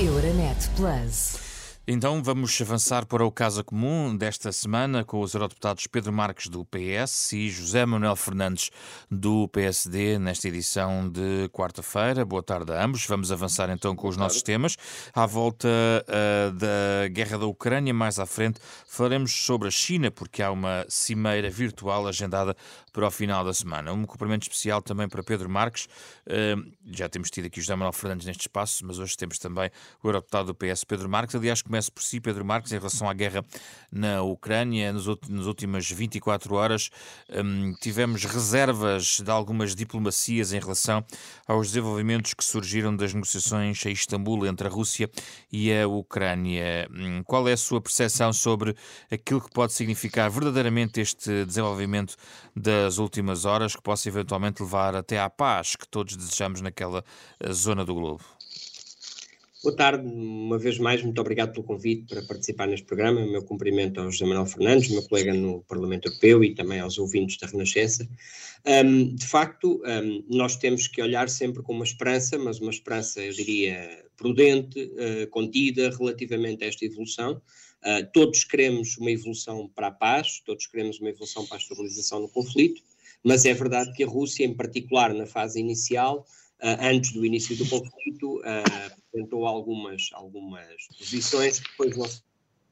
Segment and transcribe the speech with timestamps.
[0.00, 1.49] Euronet Plus.
[1.92, 6.64] Então vamos avançar para o Casa Comum desta semana com os eurodeputados Pedro Marques do
[6.64, 8.70] PS e José Manuel Fernandes
[9.10, 12.24] do PSD nesta edição de quarta-feira.
[12.24, 13.04] Boa tarde a ambos.
[13.06, 14.76] Vamos avançar então com os nossos temas.
[15.12, 20.44] À volta uh, da guerra da Ucrânia, mais à frente, falaremos sobre a China, porque
[20.44, 22.56] há uma cimeira virtual agendada
[22.92, 23.92] para o final da semana.
[23.92, 25.86] Um cumprimento especial também para Pedro Marques.
[26.24, 29.72] Uh, já temos tido aqui o José Manuel Fernandes neste espaço, mas hoje temos também
[30.04, 31.34] o eurodeputado do PS, Pedro Marques.
[31.34, 33.44] Aliás, começa por si, Pedro Marques, em relação à guerra
[33.90, 34.92] na Ucrânia.
[34.92, 36.90] Nas, últimas 24 horas
[37.30, 41.04] um, tivemos reservas de algumas diplomacias em relação
[41.46, 45.10] aos desenvolvimentos que surgiram das negociações em Istambul entre a Rússia
[45.52, 46.88] e a Ucrânia.
[46.90, 48.74] Hum, qual é a sua percepção sobre
[49.10, 52.16] aquilo que pode significar verdadeiramente este desenvolvimento
[52.54, 57.04] das últimas horas, que possa eventualmente levar até à paz que todos desejamos naquela
[57.38, 58.39] eh, zona do globo?
[59.62, 63.26] Boa tarde, uma vez mais, muito obrigado pelo convite para participar neste programa.
[63.26, 67.36] Meu cumprimento ao José Manuel Fernandes, meu colega no Parlamento Europeu e também aos ouvintes
[67.36, 68.08] da Renascença.
[68.66, 73.20] Um, de facto, um, nós temos que olhar sempre com uma esperança, mas uma esperança,
[73.20, 77.42] eu diria, prudente, uh, contida relativamente a esta evolução.
[77.84, 82.20] Uh, todos queremos uma evolução para a paz, todos queremos uma evolução para a estabilização
[82.20, 82.80] no conflito,
[83.22, 86.24] mas é verdade que a Rússia, em particular na fase inicial,
[86.62, 92.22] antes do início do conflito, uh, apresentou algumas, algumas posições que depois não se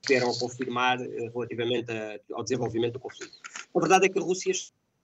[0.06, 3.38] vieram a confirmar uh, relativamente a, ao desenvolvimento do conflito.
[3.74, 4.52] A verdade é que a Rússia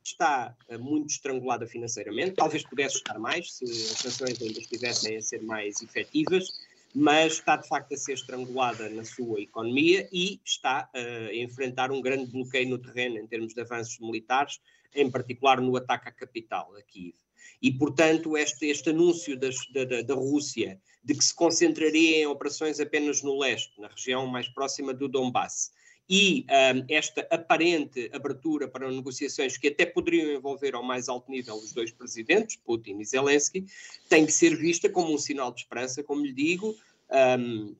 [0.02, 5.42] está muito estrangulada financeiramente, talvez pudesse estar mais se as sanções ainda estivessem a ser
[5.42, 6.46] mais efetivas,
[6.94, 12.02] mas está de facto a ser estrangulada na sua economia e está a enfrentar um
[12.02, 14.60] grande bloqueio no terreno em termos de avanços militares,
[14.94, 17.23] em particular no ataque à capital, a Kiev.
[17.60, 22.80] E, portanto, este, este anúncio das, da, da, Rússia de que se concentraria em operações
[22.80, 25.70] apenas no leste, na região mais próxima do Donbass,
[26.08, 31.56] e um, esta aparente abertura para negociações que até poderiam envolver ao mais alto nível
[31.56, 33.64] os dois presidentes, Putin e Zelensky,
[34.08, 36.76] tem que ser vista como um sinal de esperança, como lhe digo.
[37.10, 37.74] Um,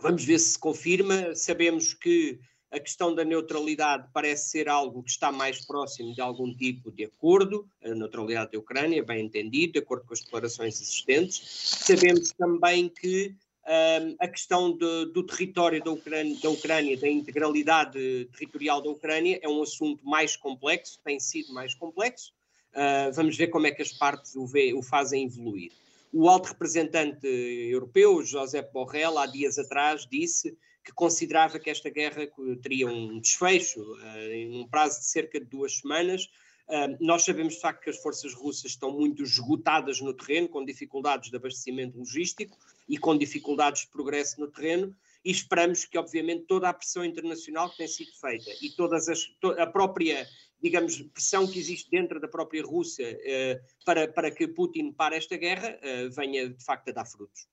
[0.00, 1.34] vamos ver se se confirma.
[1.34, 2.38] Sabemos que
[2.76, 7.04] a questão da neutralidade parece ser algo que está mais próximo de algum tipo de
[7.04, 11.40] acordo, a neutralidade da Ucrânia, bem entendido, de acordo com as declarações existentes.
[11.42, 13.34] Sabemos também que
[13.66, 19.40] um, a questão de, do território da Ucrânia, da Ucrânia, da integralidade territorial da Ucrânia,
[19.42, 22.32] é um assunto mais complexo, tem sido mais complexo.
[22.74, 25.72] Uh, vamos ver como é que as partes o, vê, o fazem evoluir.
[26.12, 32.28] O alto representante europeu, José Borrell, há dias atrás, disse que considerava que esta guerra
[32.62, 36.30] teria um desfecho uh, em um prazo de cerca de duas semanas.
[36.68, 40.64] Uh, nós sabemos de facto que as forças russas estão muito esgotadas no terreno, com
[40.64, 42.56] dificuldades de abastecimento logístico
[42.88, 44.94] e com dificuldades de progresso no terreno,
[45.24, 49.28] e esperamos que, obviamente, toda a pressão internacional que tem sido feita e todas as,
[49.58, 50.24] a própria
[50.62, 55.36] digamos, pressão que existe dentro da própria Rússia eh, para, para que Putin pare esta
[55.36, 57.46] guerra eh, venha de facto a dar frutos.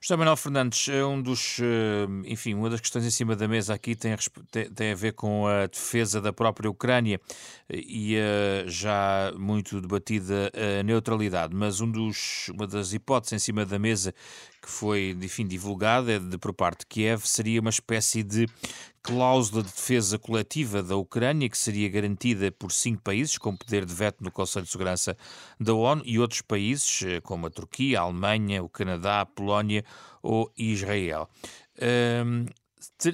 [0.00, 3.74] José Manuel Fernandes, é um dos, eh, enfim, uma das questões em cima da mesa
[3.74, 4.18] aqui tem a,
[4.74, 7.20] tem a ver com a defesa da própria Ucrânia
[7.68, 13.66] e a já muito debatida a neutralidade, mas um dos, uma das hipóteses em cima
[13.66, 14.14] da mesa
[14.62, 18.46] que foi, enfim, divulgada de, por parte de Kiev seria uma espécie de
[19.06, 23.94] cláusula de defesa coletiva da Ucrânia, que seria garantida por cinco países com poder de
[23.94, 25.16] veto no Conselho de Segurança
[25.60, 29.84] da ONU e outros países, eh, como a Turquia, a Alemanha, o Canadá, a Polónia
[30.20, 31.28] ou Israel.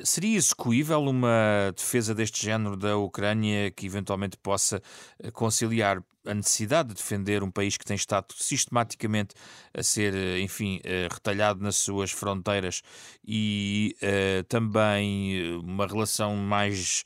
[0.05, 4.83] Seria execuível uma defesa deste género da Ucrânia que eventualmente possa
[5.19, 9.35] eh, conciliar a necessidade de defender um país que tem estado sistematicamente
[9.75, 12.83] a ser, eh, enfim, eh, retalhado nas suas fronteiras
[13.27, 17.05] e uh, também uma relação mais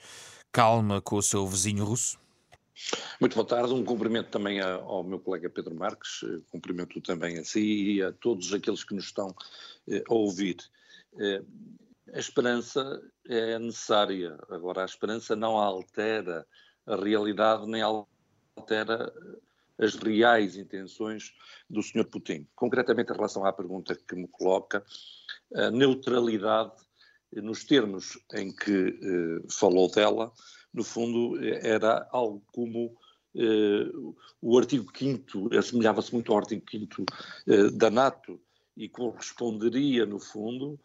[0.53, 2.19] calma com o seu vizinho russo?
[3.21, 7.95] Muito boa tarde, um cumprimento também ao meu colega Pedro Marques, cumprimento também a si
[7.95, 9.35] e a todos aqueles que nos estão
[10.09, 10.59] a ouvir
[12.13, 14.39] a esperança é necessária.
[14.49, 16.47] Agora, a esperança não altera
[16.87, 19.13] a realidade nem altera
[19.79, 21.35] as reais intenções
[21.69, 22.07] do Sr.
[22.07, 22.47] Putin.
[22.55, 24.85] Concretamente, em relação à pergunta que me coloca,
[25.55, 26.73] a neutralidade,
[27.33, 30.33] nos termos em que eh, falou dela,
[30.73, 32.97] no fundo, era algo como
[33.35, 33.91] eh,
[34.41, 37.05] o artigo 5, assemelhava-se muito ao artigo 5
[37.49, 38.41] eh, da NATO
[38.77, 40.81] e corresponderia, no fundo,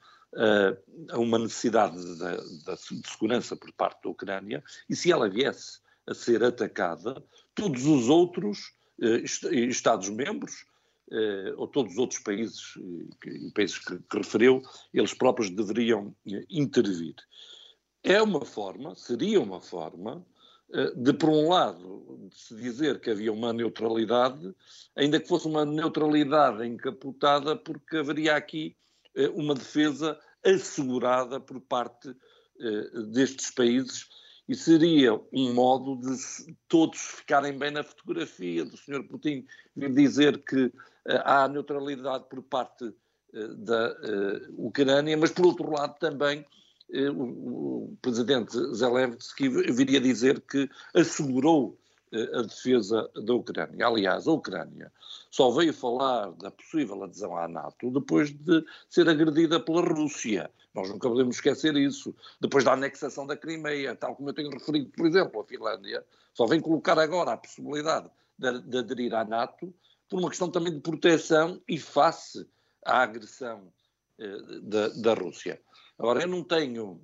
[1.10, 6.14] a uma necessidade de, de, segurança por parte da Ucrânia e se ela viesse a
[6.14, 7.24] ser atacada,
[7.54, 9.24] todos os outros eh,
[9.68, 10.66] Estados-membros
[11.12, 12.74] eh, ou todos os outros países,
[13.54, 14.62] países que, que referiu,
[14.94, 16.16] eles próprios deveriam
[16.50, 17.16] intervir.
[18.04, 20.26] É uma forma, seria uma forma,
[20.96, 24.56] de, por um lado, de se dizer que havia uma neutralidade,
[24.96, 28.76] ainda que fosse uma neutralidade encapotada, porque haveria aqui
[29.34, 32.16] uma defesa assegurada por parte
[33.12, 34.08] destes países
[34.48, 39.04] e seria um modo de todos ficarem bem na fotografia do Sr.
[39.08, 40.74] Putin vir dizer que uh,
[41.24, 42.94] há neutralidade por parte
[43.58, 43.96] da
[44.58, 46.46] Ucrânia, mas por outro lado também
[47.16, 47.24] o,
[47.92, 51.80] o, presidente Zelensky viria dizer que assegurou
[52.12, 53.88] a defesa da Ucrânia.
[53.88, 54.92] Aliás, a Ucrânia
[55.30, 60.52] só veio falar da possível adesão à NATO depois de ser agredida pela Rússia.
[60.74, 62.16] Nós nunca podemos esquecer isso.
[62.40, 66.46] Depois da anexação da Crimeia, tal como eu tenho referido, por exemplo, a Finlândia, só
[66.46, 69.74] vem colocar agora a possibilidade de, de aderir à NATO
[70.10, 72.48] por uma questão também de proteção e face
[72.86, 73.72] à agressão
[74.20, 75.62] eh, da, da Rússia.
[75.98, 77.02] Agora, eu não tenho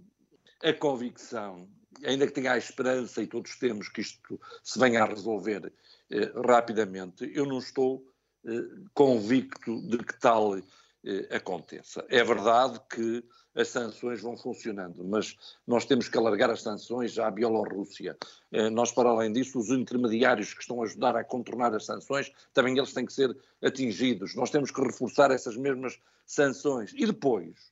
[0.63, 1.69] a convicção,
[2.03, 5.71] ainda que tenha a esperança, e todos temos que isto se venha a resolver
[6.09, 8.05] eh, rapidamente, eu não estou
[8.45, 8.63] eh,
[8.93, 12.05] convicto de que tal eh, aconteça.
[12.09, 13.23] É verdade que
[13.57, 15.35] as sanções vão funcionando, mas
[15.65, 18.15] nós temos que alargar as sanções à Bielorrússia.
[18.51, 22.31] Eh, nós, para além disso, os intermediários que estão a ajudar a contornar as sanções,
[22.53, 24.35] também eles têm que ser atingidos.
[24.35, 26.93] Nós temos que reforçar essas mesmas sanções.
[26.95, 27.71] E depois,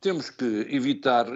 [0.00, 1.26] temos que evitar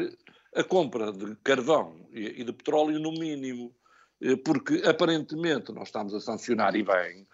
[0.56, 3.74] a compra de carvão e de petróleo no mínimo,
[4.20, 7.26] eh, porque aparentemente nós estamos a sancionar e bem.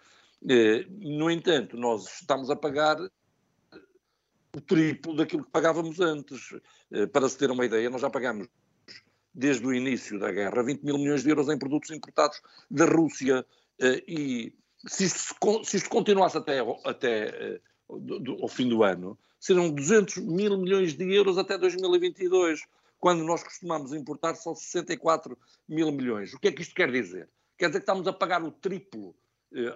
[0.49, 2.97] Eh, no entanto, nós estamos a pagar
[4.55, 6.53] o triplo daquilo que pagávamos antes.
[6.91, 8.47] Eh, para se ter uma ideia, nós já pagamos
[9.33, 13.45] desde o início da guerra 20 mil milhões de euros em produtos importados da Rússia
[13.79, 14.53] eh, e
[14.87, 17.59] se isto, se isto continuasse até, até
[17.89, 22.61] ao fim do ano, serão 200 mil milhões de euros até 2022,
[23.03, 26.33] quando nós costumamos importar só 64 mil milhões.
[26.33, 27.29] O que é que isto quer dizer?
[27.57, 29.13] Quer dizer que estamos a pagar o triplo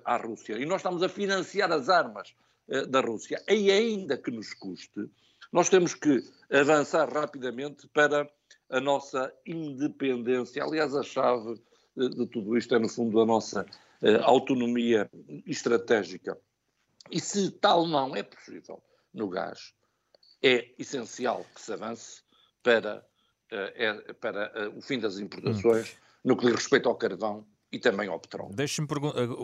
[0.06, 2.33] à Rússia e nós estamos a financiar as armas
[2.69, 3.44] eh, da Rússia.
[3.50, 5.09] E ainda que nos custe,
[5.51, 8.31] nós temos que avançar rapidamente para
[8.69, 10.63] a nossa independência.
[10.63, 11.62] Aliás, a chave
[11.97, 13.65] eh, de tudo isto é, no fundo, a nossa
[14.03, 15.12] eh, autonomia
[15.45, 16.39] estratégica.
[17.12, 18.81] E se tal não é possível
[19.13, 19.74] no gás,
[20.41, 22.21] é essencial que se avance
[22.63, 23.06] para,
[23.51, 25.95] é, para o fim das importações hum.
[26.25, 28.53] no que diz respeito ao carvão e também ao petróleo.
[28.55, 28.88] Deixe-me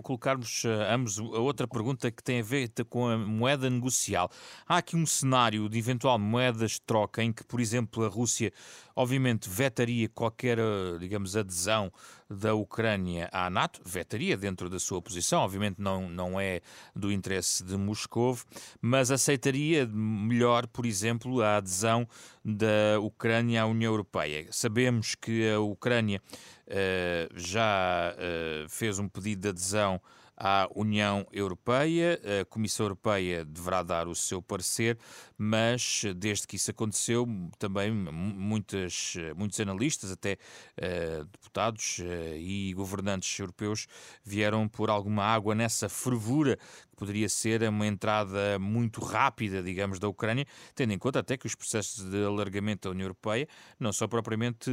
[0.02, 4.30] colocar-vos uh, ambos a outra pergunta que tem a ver com a moeda negocial.
[4.66, 8.54] Há aqui um cenário de eventual moedas de troca em que, por exemplo, a Rússia
[8.96, 11.92] obviamente vetaria qualquer, uh, digamos, adesão
[12.30, 16.62] da Ucrânia à NATO, vetaria dentro da sua posição, obviamente não, não é
[16.96, 18.38] do interesse de Moscou,
[18.82, 22.08] mas aceitaria melhor, por exemplo, a adesão
[22.44, 24.48] da Ucrânia à União Europeia.
[24.52, 26.22] Sabemos que a Ucrânia
[26.68, 30.02] uh, já uh, fez um pedido de adesão
[30.38, 32.20] à União Europeia.
[32.42, 34.98] A Comissão Europeia deverá dar o seu parecer,
[35.38, 37.28] mas desde que isso aconteceu,
[37.58, 40.38] também muitas, muitos analistas, até
[40.78, 43.88] uh, deputados uh, e governantes europeus,
[44.24, 46.58] vieram por alguma água nessa fervura
[46.96, 50.46] poderia ser uma entrada muito rápida, digamos, da Ucrânia,
[50.76, 53.48] tendo em conta até que os processos de alargamento da União Europeia
[53.80, 54.72] não são propriamente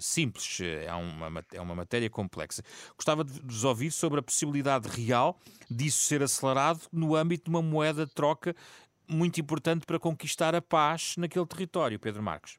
[0.00, 2.62] simples, é uma, é uma matéria complexa.
[2.96, 5.38] Gostava de vos ouvir sobre a possibilidade real
[5.70, 8.54] disso ser acelerado no âmbito de uma moeda de troca
[9.08, 12.58] muito importante para conquistar a paz naquele território, Pedro Marques?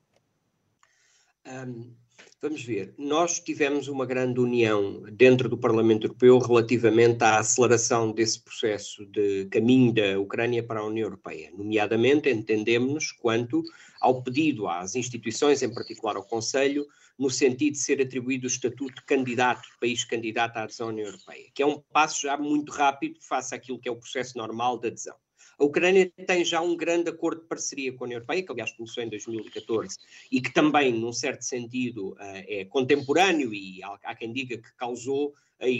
[1.45, 1.93] Um,
[2.41, 2.93] vamos ver.
[2.97, 9.45] Nós tivemos uma grande união dentro do Parlamento Europeu relativamente à aceleração desse processo de
[9.45, 11.51] caminho da Ucrânia para a União Europeia.
[11.57, 13.63] Nomeadamente, entendemos quanto
[13.99, 16.85] ao pedido às instituições, em particular ao Conselho,
[17.17, 21.07] no sentido de ser atribuído o estatuto de candidato, país candidato à adesão à União
[21.07, 24.77] Europeia, que é um passo já muito rápido face àquilo que é o processo normal
[24.77, 25.15] de adesão.
[25.57, 28.71] A Ucrânia tem já um grande acordo de parceria com a União Europeia, que aliás
[28.73, 29.97] começou em 2014,
[30.31, 35.33] e que também, num certo sentido, eh, é contemporâneo e há quem diga que causou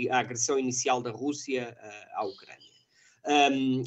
[0.09, 2.75] a agressão inicial da Rússia eh, à Ucrânia.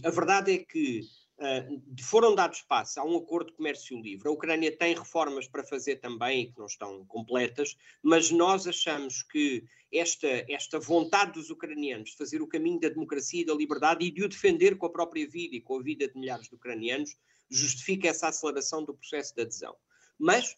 [0.05, 4.29] a verdade é que Uh, foram dados passos a um acordo de comércio livre.
[4.29, 9.65] A Ucrânia tem reformas para fazer também, que não estão completas, mas nós achamos que
[9.93, 14.11] esta, esta vontade dos ucranianos de fazer o caminho da democracia e da liberdade e
[14.11, 17.17] de o defender com a própria vida e com a vida de milhares de ucranianos
[17.49, 19.77] justifica essa aceleração do processo de adesão.
[20.19, 20.57] Mas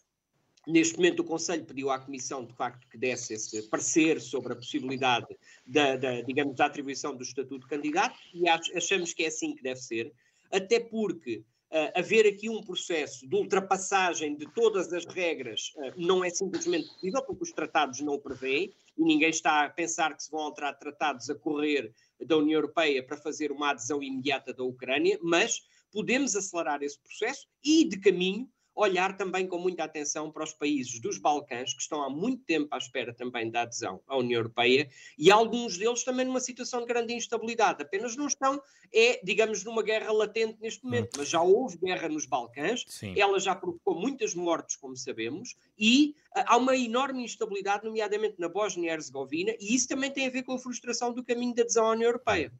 [0.67, 4.55] Neste momento, o Conselho pediu à Comissão, de facto, que desse esse parecer sobre a
[4.55, 5.25] possibilidade
[5.65, 9.63] da, da digamos, da atribuição do estatuto de candidato e achamos que é assim que
[9.63, 10.13] deve ser,
[10.51, 16.23] até porque uh, haver aqui um processo de ultrapassagem de todas as regras uh, não
[16.23, 20.23] é simplesmente possível, porque os tratados não o prevêem e ninguém está a pensar que
[20.23, 21.93] se vão alterar tratados a correr
[22.25, 27.47] da União Europeia para fazer uma adesão imediata da Ucrânia, mas podemos acelerar esse processo
[27.63, 32.01] e, de caminho, olhar também com muita atenção para os países dos Balcãs, que estão
[32.03, 36.25] há muito tempo à espera também da adesão à União Europeia, e alguns deles também
[36.25, 37.81] numa situação de grande instabilidade.
[37.81, 38.61] Apenas não estão,
[38.93, 41.17] é, digamos, numa guerra latente neste momento, hum.
[41.17, 43.19] mas já houve guerra nos Balcãs, Sim.
[43.19, 48.47] ela já provocou muitas mortes, como sabemos, e uh, há uma enorme instabilidade, nomeadamente na
[48.47, 51.61] Bósnia e Herzegovina, e isso também tem a ver com a frustração do caminho de
[51.61, 52.51] adesão à União Europeia.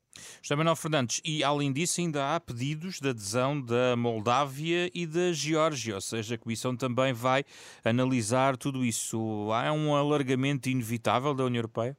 [0.42, 5.32] José Manuel Fernandes, e além disso ainda há pedidos de adesão da Moldávia e da
[5.32, 7.46] Geórgia, ou seja, a Comissão também vai
[7.84, 9.50] analisar tudo isso.
[9.54, 11.96] Há um alargamento inevitável da União Europeia?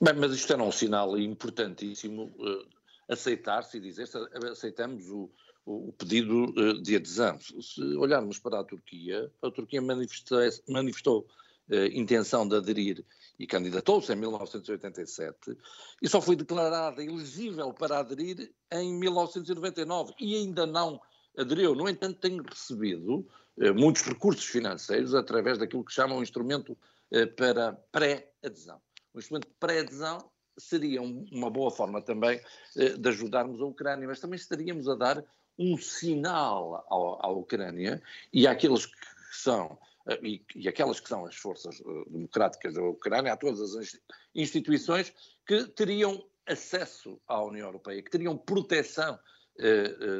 [0.00, 2.66] Bem, mas isto era um sinal importantíssimo uh,
[3.08, 4.18] aceitar-se e dizer se
[4.50, 5.30] aceitamos o,
[5.64, 7.38] o pedido uh, de adesão.
[7.40, 11.26] Se olharmos para a Turquia, a Turquia manifestou,
[11.70, 13.04] uh, intenção de aderir
[13.38, 15.56] e candidatou-se em 1987
[16.00, 21.00] e só foi declarada elegível para aderir em 1999 e ainda não
[21.36, 21.74] aderiu.
[21.74, 23.26] No entanto, tem recebido
[23.58, 26.76] eh, muitos recursos financeiros através daquilo que chamam um instrumento
[27.10, 28.80] eh, para pré-adesão.
[29.14, 32.40] O instrumento de pré-adesão seria um, uma boa forma também
[32.76, 35.24] eh, de ajudarmos a Ucrânia, mas também estaríamos a dar
[35.58, 38.02] um sinal ao, à Ucrânia
[38.32, 38.96] e àqueles que
[39.32, 39.78] são
[40.22, 43.98] e, e, aquelas que são as forças democráticas da Ucrânia, a todas as
[44.36, 45.12] instituições
[45.44, 49.18] que teriam acesso à União Europeia, que teriam proteção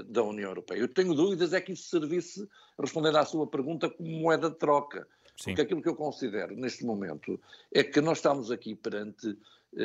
[0.08, 0.78] da União Europeia.
[0.78, 5.06] Eu tenho dúvidas é que isso servisse, respondendo à sua pergunta, como moeda de troca.
[5.36, 5.50] Sim.
[5.50, 7.38] Porque aquilo que eu considero neste momento
[7.72, 9.36] é que nós estamos aqui perante,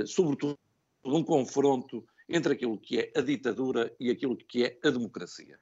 [0.06, 0.58] sobretudo,
[1.04, 5.60] um confronto entre aquilo que é a ditadura e aquilo que é a democracia.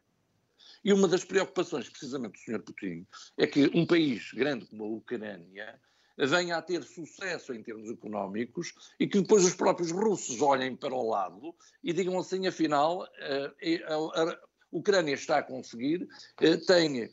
[0.84, 2.62] E uma das preocupações, precisamente, do Sr.
[2.62, 5.79] Putin é que um país grande como a Ucrânia
[6.28, 10.94] venha a ter sucesso em termos económicos e que depois os próprios russos olhem para
[10.94, 14.38] o lado e digam assim, afinal, eh, a
[14.72, 16.08] Ucrânia está a conseguir,
[16.42, 17.10] eh, tem eh,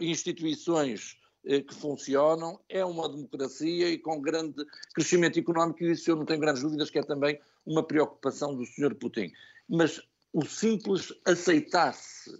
[0.00, 6.24] instituições que funcionam, é uma democracia e com grande crescimento económico, e isso eu não
[6.24, 8.94] tenho grandes dúvidas que é também uma preocupação do Sr.
[8.94, 9.32] Putin.
[9.68, 10.00] Mas
[10.32, 12.30] o simples aceitar-se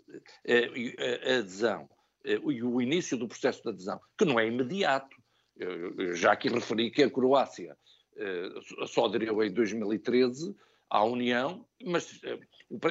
[0.47, 1.90] a adesão
[2.25, 5.16] e o início do processo de adesão, que não é imediato.
[5.56, 7.76] Eu já aqui referi que a Croácia
[8.16, 8.49] eh,
[8.87, 10.54] só aderiu em 2013
[10.90, 12.21] à União, mas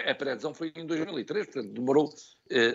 [0.07, 2.13] a pré-adesão foi em 2003, portanto demorou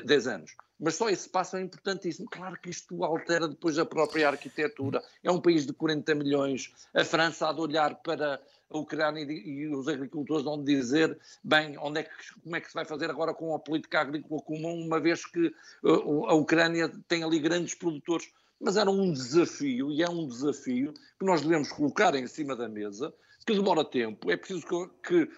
[0.04, 0.56] 10 anos.
[0.78, 2.28] Mas só esse passo é importantíssimo.
[2.28, 5.02] Claro que isto altera depois a própria arquitetura.
[5.22, 6.72] É um país de 40 milhões.
[6.94, 8.40] A França há de olhar para
[8.70, 12.10] a Ucrânia e, os agricultores vão dizer, bem, onde é que,
[12.42, 15.54] como é que se vai fazer agora com a política agrícola comum, uma vez que
[15.84, 18.28] a Ucrânia tem ali grandes produtores.
[18.60, 22.68] Mas era um desafio, e é um desafio que nós devemos colocar em cima da
[22.68, 23.12] mesa,
[23.46, 25.30] que demora tempo, é preciso que, que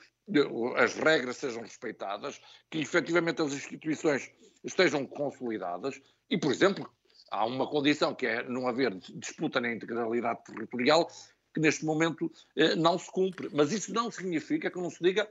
[0.77, 4.31] as regras sejam respeitadas, que efetivamente as instituições
[4.65, 6.89] estejam consolidadas e, por exemplo,
[7.31, 11.09] há uma condição que é não haver disputa na integralidade territorial
[11.53, 13.49] que neste momento eh, não se cumpre.
[13.53, 15.29] Mas isso não significa que não se diga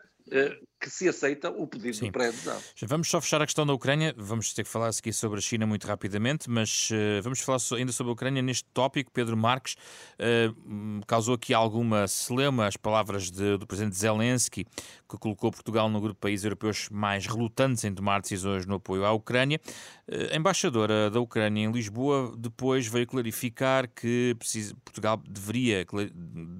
[0.79, 2.05] que se aceita o pedido Sim.
[2.05, 2.57] de pré-adesão.
[2.83, 5.65] Vamos só fechar a questão da Ucrânia, vamos ter que falar aqui sobre a China
[5.65, 9.11] muito rapidamente, mas uh, vamos falar ainda sobre a Ucrânia neste tópico.
[9.11, 14.65] Pedro Marques uh, causou aqui alguma celema as palavras de, do presidente Zelensky,
[15.09, 19.03] que colocou Portugal no grupo de países europeus mais relutantes em tomar decisões no apoio
[19.03, 19.59] à Ucrânia.
[20.07, 25.85] Uh, a embaixadora da Ucrânia em Lisboa depois veio clarificar que precisa, Portugal deveria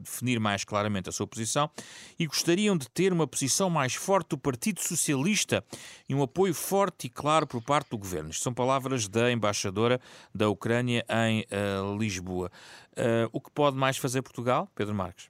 [0.03, 1.69] definir mais claramente a sua posição
[2.17, 5.63] e gostariam de ter uma posição mais forte do Partido Socialista
[6.07, 8.29] e um apoio forte e claro por parte do governo.
[8.29, 9.99] Isto são palavras da embaixadora
[10.33, 12.51] da Ucrânia em uh, Lisboa.
[12.93, 15.29] Uh, o que pode mais fazer Portugal, Pedro Marques?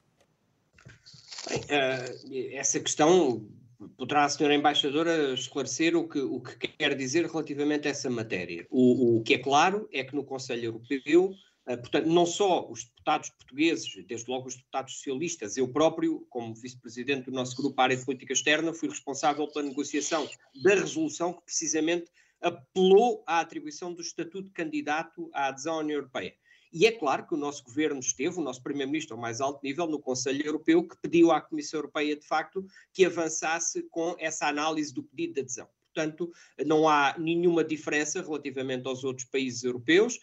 [1.50, 3.48] Bem, uh, essa questão
[3.96, 8.66] poderá a senhora embaixadora esclarecer o que, o que quer dizer relativamente a essa matéria.
[8.70, 11.34] O, o que é claro é que no Conselho Europeu
[11.76, 17.26] portanto, não só os deputados portugueses, desde logo os deputados socialistas, eu próprio, como vice-presidente
[17.26, 20.30] do nosso grupo Área de Política Externa, fui responsável pela negociação
[20.64, 22.10] da resolução que precisamente
[22.42, 26.34] apelou à atribuição do estatuto de candidato à adesão à União Europeia.
[26.72, 29.88] E é claro que o nosso governo esteve, o nosso primeiro-ministro ao mais alto nível,
[29.88, 34.94] no Conselho Europeu, que pediu à Comissão Europeia, de facto, que avançasse com essa análise
[34.94, 35.68] do pedido de adesão.
[35.94, 36.32] portanto,
[36.66, 40.20] não há nenhuma diferença relativamente aos outros países europeus.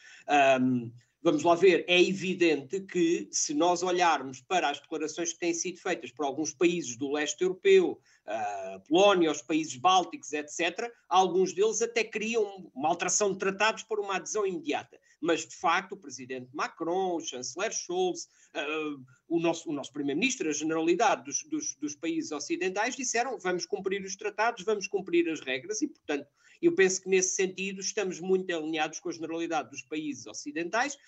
[0.61, 0.93] Um,
[1.25, 5.79] vamos lá ver, é evidente que se nós olharmos para as declarações que têm sido
[5.79, 11.81] feitas por alguns países do leste europeu, a Polónia, os países bálticos, etc., alguns deles
[11.81, 15.01] até criam uma alteração de tratados para uma adesão imediata.
[15.25, 20.51] Mas, de facto, o presidente Macron, o chanceler Scholz, uh, o nosso, o nosso primeiro-ministro,
[20.51, 25.41] a generalidade dos, dos, dos países ocidentais disseram vamos cumprir os tratados, vamos cumprir as
[25.41, 25.81] regras.
[25.81, 26.29] E, portanto,
[26.61, 30.99] eu penso que nesse sentido estamos muito alinhados com a generalidade dos países ocidentais,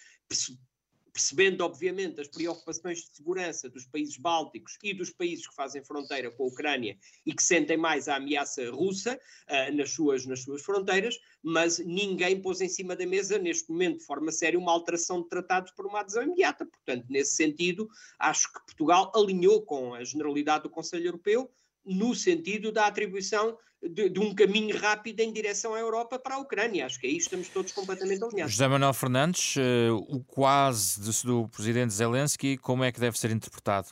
[1.17, 6.31] percebendo, obviamente, as preocupações de segurança dos países bálticos e dos países que fazem fronteira
[6.31, 6.95] com a Ucrânia
[7.25, 9.19] e que sentem mais a ameaça russa
[9.49, 14.01] uh, nas, suas, nas suas fronteiras, mas ninguém pôs em cima da mesa, neste momento,
[14.01, 16.67] de forma séria, uma alteração de tratados por uma adesão imediata.
[16.67, 21.51] Portanto, nesse sentido, acho que Portugal alinhou com a generalidade do Conselho Europeu
[21.83, 23.57] no sentido da atribuição
[23.89, 26.87] de, de, um caminho rápido em direção à Europa para a Ucrânia.
[26.87, 28.53] Acho que aí estamos todos completamente alinhados.
[28.53, 33.31] José Manuel Fernandes, uh, o quase do, do presidente Zelensky, como é que deve ser
[33.31, 33.89] interpretado?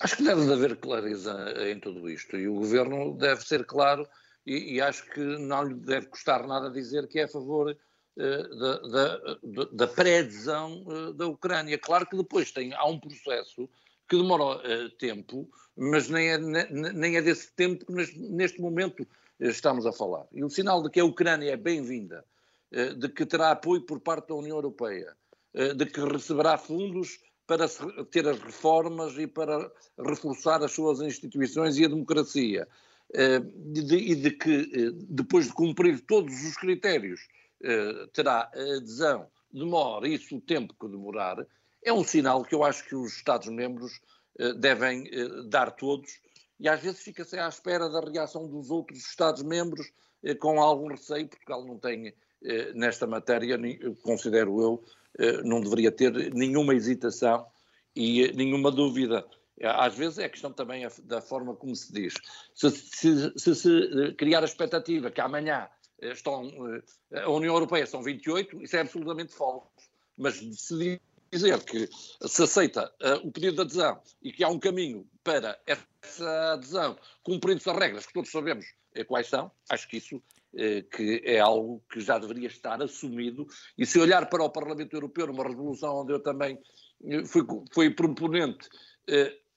[0.00, 4.06] Acho que deve haver clareza em tudo isto e o governo deve ser claro
[4.46, 7.70] e, e acho que não lhe deve custar nada dizer que é a favor
[8.16, 11.76] uh, da, da, da pré-adesão uh, da Ucrânia.
[11.78, 13.68] Claro que depois tem, há um processo
[14.08, 19.06] que demora uh, tempo, mas nem é, nem é desse tempo que neste, momento uh,
[19.40, 20.26] estamos a falar.
[20.32, 22.24] E o sinal de que a Ucrânia é bem-vinda,
[22.72, 25.14] uh, de que terá apoio por parte da União Europeia,
[25.76, 27.66] de que receberá fundos para
[28.10, 32.68] ter as reformas e para reforçar as suas instituições e a democracia,
[33.48, 37.26] de, e de que, depois de cumprir todos os critérios,
[38.12, 41.44] terá adesão, demora isso o tempo que demorar,
[41.88, 44.00] é um sinal que eu acho que os Estados-membros
[44.38, 46.20] eh, devem eh, dar todos,
[46.60, 49.90] e às vezes fica-se à espera da reação dos outros Estados-membros
[50.22, 51.28] eh, com algum receio.
[51.28, 52.14] Portugal não tem,
[52.74, 53.58] nesta matéria,
[54.02, 54.84] considero eu,
[55.44, 57.44] não deveria ter nenhuma hesitação
[57.96, 59.26] e nenhuma dúvida.
[59.60, 62.14] Às vezes é questão também da forma como se diz.
[62.54, 65.68] Se se, se, se criar a expectativa que amanhã
[66.00, 66.48] estão,
[67.12, 69.66] a União Europeia são 28, isso é absolutamente falso.
[70.16, 71.88] Mas se dizer que
[72.26, 76.98] se aceita uh, o pedido de adesão e que há um caminho para essa adesão,
[77.22, 78.64] cumprindo-se as regras que todos sabemos
[78.96, 83.46] uh, quais são, acho que isso uh, que é algo que já deveria estar assumido.
[83.76, 86.58] E se olhar para o Parlamento Europeu, numa resolução onde eu também
[87.26, 88.68] fui, fui proponente,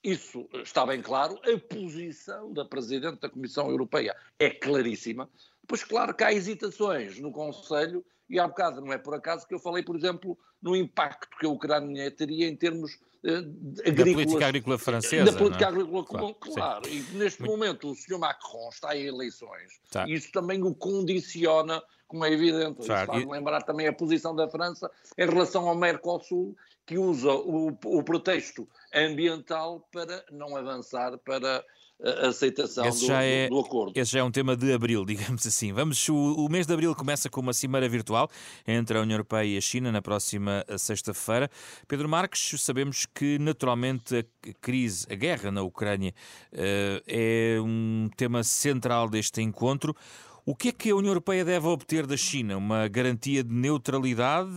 [0.03, 1.39] isso está bem claro.
[1.43, 5.29] A posição da Presidente da Comissão Europeia é claríssima.
[5.71, 9.53] Pois claro que há hesitações no Conselho e há bocado, não é por acaso que
[9.53, 14.47] eu falei, por exemplo, no impacto que a Ucrânia teria em termos uh, Da política
[14.47, 15.31] agrícola francesa.
[15.31, 15.67] Da política é?
[15.69, 16.81] agrícola comum, claro.
[16.81, 16.89] claro.
[16.89, 17.51] E neste Muito...
[17.57, 18.19] momento o Sr.
[18.19, 19.79] Macron está em eleições.
[19.89, 20.05] Tá.
[20.05, 22.85] E isso também o condiciona, como é evidente.
[22.85, 23.03] Claro.
[23.03, 23.25] Isso faz e...
[23.25, 26.53] lembrar também a posição da França em relação ao Mercosul,
[26.85, 31.63] que usa o, o pretexto ambiental para não avançar para
[32.03, 33.93] a aceitação do, já é, do, acordo.
[33.95, 35.71] Esse já é um tema de abril, digamos assim.
[35.71, 38.29] Vamos, o, o, mês de abril começa com uma cimeira virtual
[38.67, 41.49] entre a União Europeia e a China na próxima eh, sexta-feira.
[41.87, 46.13] Pedro Marques, sabemos que naturalmente a crise, a guerra na Ucrânia
[46.53, 49.95] uh, é um tema central deste encontro.
[50.43, 52.57] O que é que a União Europeia deve obter da China?
[52.57, 54.49] Uma garantia de neutralidade,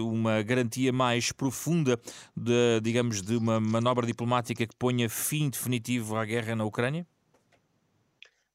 [0.00, 1.98] uma garantia mais profunda,
[2.36, 7.06] de, digamos, de uma manobra diplomática que ponha fim definitivo à guerra na Ucrânia?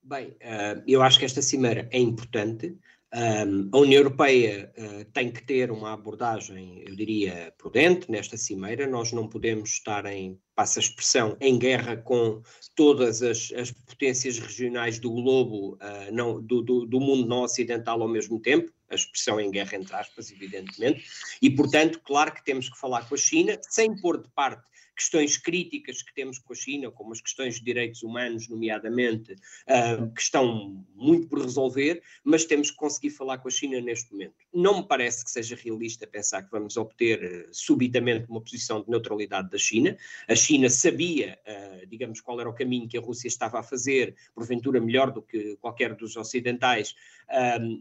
[0.03, 2.75] Bem, uh, eu acho que esta cimeira é importante.
[3.13, 8.85] Um, a União Europeia uh, tem que ter uma abordagem, eu diria, prudente nesta cimeira.
[8.85, 12.41] Nós não podemos estar em, passa a expressão, em guerra com
[12.75, 18.01] todas as, as potências regionais do globo, uh, não, do, do, do, mundo não ocidental
[18.01, 18.71] ao mesmo tempo.
[18.89, 21.05] A expressão em guerra, entre aspas, evidentemente.
[21.41, 24.63] E, portanto, claro que temos que falar com a China, sem pôr de parte
[24.97, 30.11] questões críticas que temos com a China, como as questões de direitos humanos, nomeadamente, uh,
[30.13, 34.33] que estão muito por resolver, mas temos que conseguir falar com a China neste momento.
[34.51, 38.89] Não me parece que seja realista pensar que vamos obter uh, subitamente uma posição de
[38.89, 39.95] neutralidade da China.
[40.27, 44.15] A China sabia, uh, digamos, qual era o caminho que a Rússia estava a fazer,
[44.33, 46.95] porventura melhor do que qualquer dos ocidentais,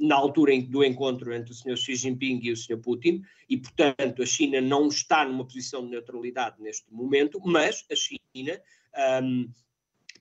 [0.00, 1.76] na altura do encontro entre o Sr.
[1.76, 2.78] Xi Jinping e o Sr.
[2.78, 7.05] Putin, e, portanto, a China não está numa posição de neutralidade neste momento,
[7.44, 8.60] mas a China
[9.22, 9.48] um,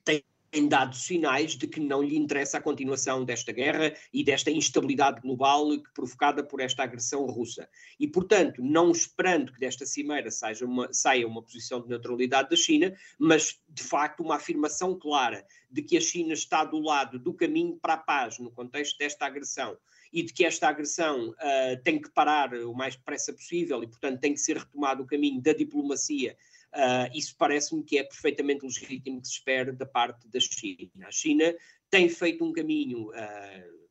[0.04, 0.24] tem
[0.56, 5.20] tem dado sinais de que não lhe interessa a continuação desta guerra e desta instabilidade
[5.20, 7.68] global provocada por esta agressão russa.
[8.00, 12.56] E, portanto, não esperando que desta cimeira saia uma, saia uma posição de neutralidade da
[12.56, 17.34] China, mas, de facto, uma afirmação clara de que a China está do lado do
[17.34, 19.76] caminho para a paz no contexto desta agressão
[20.10, 24.20] e de que esta agressão uh, tem que parar o mais depressa possível e, portanto,
[24.20, 26.34] tem que ser retomado o caminho da diplomacia
[26.74, 31.06] Uh, isso parece-me que é perfeitamente legítimo que se espere da parte da China.
[31.06, 31.54] A China
[31.90, 33.86] tem feito um caminho, uh,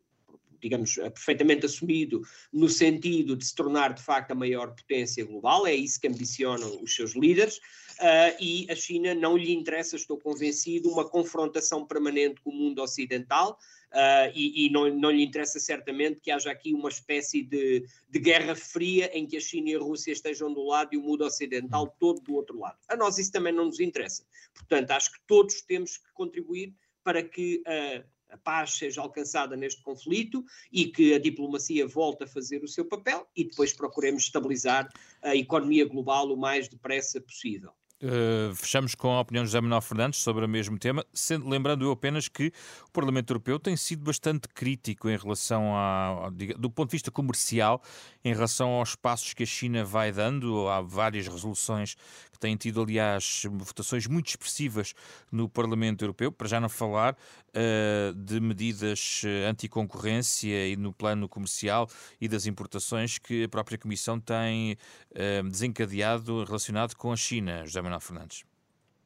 [0.61, 2.21] digamos, perfeitamente assumido
[2.53, 6.81] no sentido de se tornar de facto a maior potência global, é isso que ambicionam
[6.81, 12.41] os seus líderes, uh, e a China não lhe interessa, estou convencido, uma confrontação permanente
[12.41, 13.57] com o mundo ocidental,
[13.95, 18.19] Uh, e, e não, não, lhe interessa certamente que haja aqui uma espécie de, de,
[18.19, 21.23] guerra fria em que a China e a Rússia estejam do lado e o mundo
[21.23, 22.77] ocidental todo do outro lado.
[22.89, 24.25] A nós isso também não nos interessa.
[24.53, 29.81] Portanto, acho que todos temos que contribuir para que uh, a paz seja alcançada neste
[29.81, 34.91] conflito e que a diplomacia volte a fazer o seu papel e depois procuremos estabilizar
[35.21, 37.71] a economia global o mais depressa possível.
[38.03, 41.86] Uh, fechamos com a opinião de José Manuel Fernandes sobre o mesmo tema, sendo, lembrando
[41.86, 42.51] eu apenas que
[42.88, 47.81] o Parlamento Europeu tem sido bastante crítico em relação a, do ponto de vista comercial,
[48.23, 50.67] em relação aos passos que a China vai dando.
[50.67, 51.95] Há várias resoluções
[52.36, 54.93] que têm tido, aliás, votações muito expressivas
[55.31, 61.29] no Parlamento Europeu, para já não falar uh, de medidas eh, anticoncorrência e no plano
[61.29, 64.73] comercial e das importações que a própria Comissão tem
[65.12, 67.65] uh, desencadeado relacionado com a China.
[67.65, 68.43] José Manuel Fernandes.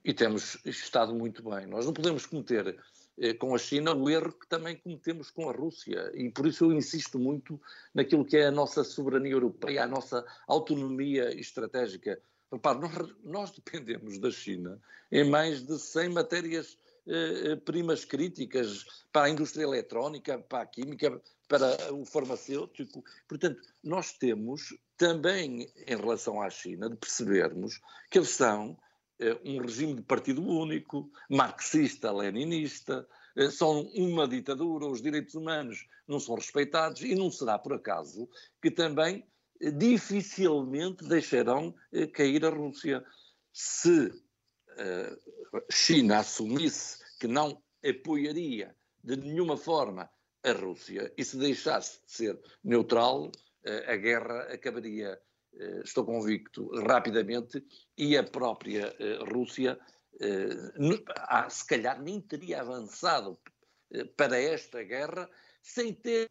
[0.03, 1.67] E temos estado muito bem.
[1.67, 2.77] Nós não podemos cometer
[3.37, 6.11] com a China o erro que também cometemos com a Rússia.
[6.15, 7.59] E por isso eu insisto muito
[7.93, 12.19] naquilo que é a nossa soberania europeia, a nossa autonomia estratégica.
[12.51, 16.77] Repare, nós, nós dependemos da China em mais de 100 matérias
[17.11, 23.03] eh, primas críticas para a indústria eletrónica, para a química, para o farmacêutico.
[23.27, 27.79] Portanto, nós temos também, em relação à China, de percebermos
[28.11, 28.77] que eles são
[29.17, 33.07] eh, um regime de partido único, marxista-leninista,
[33.37, 38.29] eh, são uma ditadura, os direitos humanos não são respeitados e não será por acaso
[38.61, 39.25] que também
[39.77, 43.03] dificilmente deixarão eh, cair a Rússia.
[43.53, 44.11] Se
[44.77, 45.17] a eh,
[45.71, 50.09] China assumisse que não apoiaria de nenhuma forma
[50.43, 55.19] a Rússia e se deixasse de ser neutral, eh, a guerra acabaria,
[55.83, 57.63] estou convicto, rapidamente
[57.97, 58.95] e a própria
[59.31, 59.77] Rússia,
[61.49, 63.37] se calhar, nem teria avançado
[64.15, 65.29] para esta guerra
[65.61, 66.29] sem ter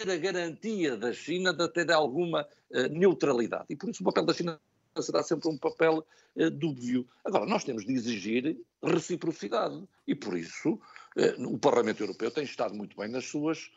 [0.00, 3.66] a garantia da China de ter alguma uh, neutralidade.
[3.70, 4.60] E por isso o papel da China
[5.00, 7.06] será sempre um papel uh, dúbio.
[7.24, 12.74] Agora, nós temos de exigir reciprocidade e por isso uh, o Parlamento Europeu tem estado
[12.74, 13.70] muito bem nas suas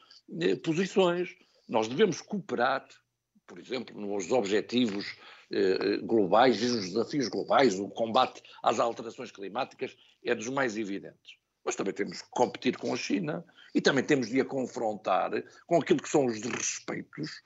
[0.64, 1.36] posições.
[1.70, 2.86] Nós devemos cooperar,
[3.48, 5.16] por exemplo, nos objetivos
[6.04, 11.76] globais e nos desafios globais, o combate às alterações climáticas é dos mais evidentes mas
[11.76, 15.32] também temos que competir com a China e também temos de a confrontar
[15.68, 17.44] com aquilo que são os desrespeitos,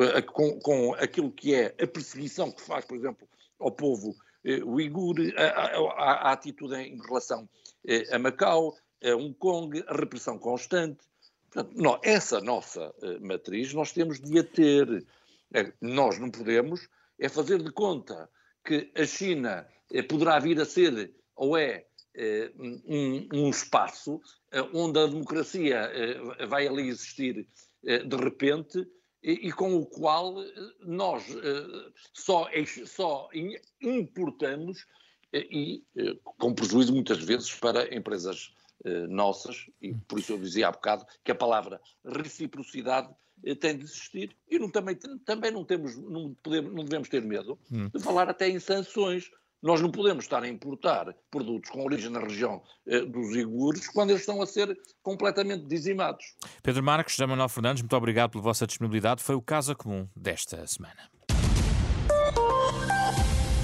[0.00, 4.62] eh, com, com aquilo que é a perseguição que faz, por exemplo, ao povo eh,
[4.64, 7.48] uigur, a, a, a, atitude em relação
[7.86, 11.00] eh, a Macau, a Hong Kong, a repressão constante.
[11.50, 15.04] Portanto, não, essa nossa eh, matriz nós temos de a ter.
[15.52, 18.30] É, nós não podemos é fazer de conta
[18.64, 24.20] que a China eh, poderá vir a ser ou é eh, um, um, espaço
[24.72, 25.90] onde a democracia
[26.48, 27.46] vai ali existir
[27.82, 28.84] de repente
[29.22, 30.34] e, e com o qual
[30.80, 31.24] nós
[32.12, 32.48] só,
[32.84, 33.28] só
[33.80, 34.84] importamos
[35.32, 35.84] e
[36.24, 38.52] com prejuízo muitas vezes para empresas
[39.08, 43.08] nossas, e por isso eu dizia há bocado que a palavra reciprocidade
[43.60, 47.58] tem de existir e não, também, também não, temos, não, podemos, não devemos ter medo
[47.70, 47.88] hum.
[47.88, 49.30] de falar até em sanções,
[49.62, 54.10] nós não podemos estar a importar produtos com origem na região eh, dos Igures quando
[54.10, 56.34] eles estão a ser completamente dizimados.
[56.62, 59.22] Pedro Marcos, José Manuel Fernandes, muito obrigado pela vossa disponibilidade.
[59.22, 61.10] Foi o caso comum desta semana.